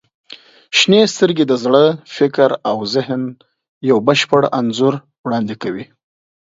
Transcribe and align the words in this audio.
•شنې 0.77 1.01
سترګې 1.13 1.45
د 1.47 1.53
زړه، 1.63 1.83
فکر 2.15 2.49
او 2.69 2.77
ذهن 2.93 3.21
یو 3.89 3.97
بشپړ 4.07 4.41
انځور 4.59 4.93
وړاندې 5.25 5.55
کوي. 5.63 5.85